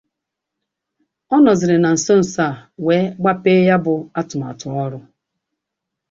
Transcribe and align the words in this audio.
ọ 1.35 1.37
nọzịrị 1.43 1.77
na 1.83 1.89
nsonso 1.95 2.39
a 2.49 2.51
wee 2.85 3.05
gbapee 3.21 3.61
ya 3.69 3.75
bụ 3.85 3.93
atụmatụ 4.19 4.67
ọrụ 4.83 4.99